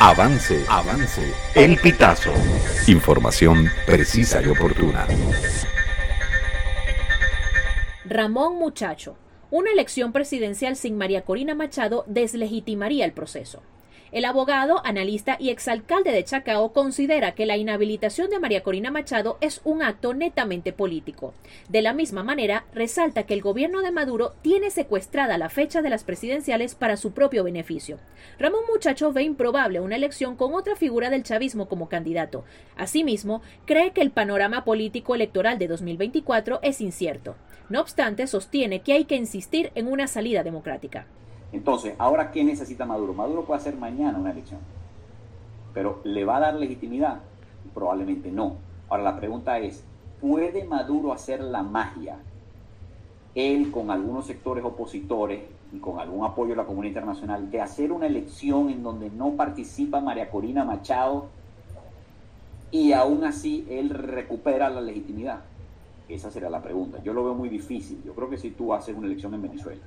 [0.00, 1.22] Avance, avance.
[1.54, 2.32] El pitazo.
[2.88, 5.06] Información precisa y oportuna.
[8.04, 9.16] Ramón Muchacho.
[9.50, 13.62] Una elección presidencial sin María Corina Machado deslegitimaría el proceso.
[14.14, 19.38] El abogado, analista y exalcalde de Chacao considera que la inhabilitación de María Corina Machado
[19.40, 21.34] es un acto netamente político.
[21.68, 25.90] De la misma manera, resalta que el gobierno de Maduro tiene secuestrada la fecha de
[25.90, 27.98] las presidenciales para su propio beneficio.
[28.38, 32.44] Ramón Muchacho ve improbable una elección con otra figura del chavismo como candidato.
[32.76, 37.34] Asimismo, cree que el panorama político electoral de 2024 es incierto.
[37.68, 41.06] No obstante, sostiene que hay que insistir en una salida democrática.
[41.54, 43.14] Entonces, ¿ahora qué necesita Maduro?
[43.14, 44.58] Maduro puede hacer mañana una elección,
[45.72, 47.20] pero ¿le va a dar legitimidad?
[47.72, 48.56] Probablemente no.
[48.88, 49.84] Ahora la pregunta es,
[50.20, 52.16] ¿puede Maduro hacer la magia?
[53.36, 57.92] Él con algunos sectores opositores y con algún apoyo de la comunidad internacional, de hacer
[57.92, 61.26] una elección en donde no participa María Corina Machado
[62.72, 65.38] y aún así él recupera la legitimidad?
[66.08, 67.00] Esa será la pregunta.
[67.04, 68.02] Yo lo veo muy difícil.
[68.04, 69.80] Yo creo que si tú haces una elección en Venezuela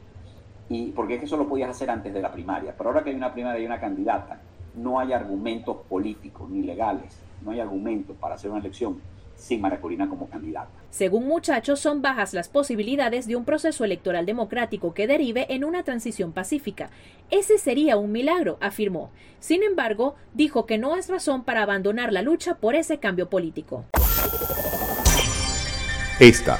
[0.70, 2.73] y porque es que eso lo podías hacer antes de la primaria.
[2.78, 4.40] Pero ahora que hay una primaria y una candidata,
[4.76, 9.00] no hay argumentos políticos ni legales, no hay argumentos para hacer una elección
[9.36, 10.70] sin María Corina como candidata.
[10.90, 15.84] Según Muchachos, son bajas las posibilidades de un proceso electoral democrático que derive en una
[15.84, 16.90] transición pacífica.
[17.30, 19.12] Ese sería un milagro, afirmó.
[19.40, 23.86] Sin embargo, dijo que no es razón para abandonar la lucha por ese cambio político.
[26.20, 26.60] Esta